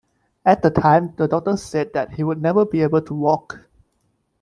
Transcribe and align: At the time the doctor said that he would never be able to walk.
At 0.43 0.63
the 0.63 0.71
time 0.71 1.13
the 1.17 1.27
doctor 1.27 1.55
said 1.55 1.93
that 1.93 2.13
he 2.15 2.23
would 2.23 2.41
never 2.41 2.65
be 2.65 2.81
able 2.81 3.03
to 3.03 3.13
walk. 3.13 3.59